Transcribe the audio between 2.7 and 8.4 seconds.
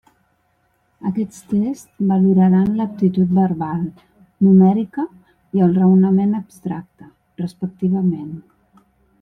l'aptitud verbal, numèrica i el raonament abstracte, respectivament.